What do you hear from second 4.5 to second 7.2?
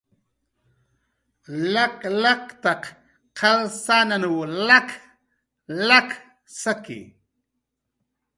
lak lak saki